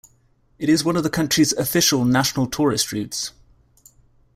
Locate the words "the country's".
1.03-1.53